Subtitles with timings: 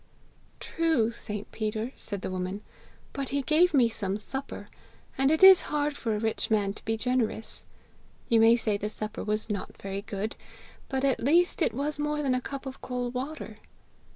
[0.59, 1.51] 'True, St.
[1.51, 2.61] Peter,' said the woman,
[3.13, 4.67] 'but he gave me some supper,
[5.15, 7.67] and it is hard for a rich man to be generous!
[8.27, 10.35] You may say the supper was not very good,
[10.89, 13.59] but at least it was more than a cup of cold water!'